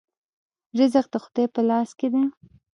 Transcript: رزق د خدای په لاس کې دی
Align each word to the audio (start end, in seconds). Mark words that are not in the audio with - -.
رزق 0.79 1.05
د 1.13 1.15
خدای 1.23 1.45
په 1.55 1.61
لاس 1.69 1.89
کې 1.99 2.07
دی 2.13 2.23